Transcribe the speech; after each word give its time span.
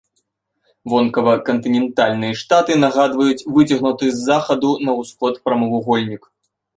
Вонкава 0.91 1.33
кантынентальныя 1.49 2.37
штаты 2.41 2.73
нагадваюць 2.85 3.45
выцягнуты 3.57 4.09
з 4.15 4.23
захаду 4.31 4.71
на 4.89 4.97
ўсход 5.01 5.33
прамавугольнік. 5.49 6.23